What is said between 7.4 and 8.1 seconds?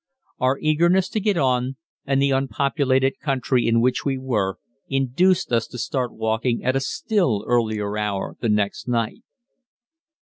earlier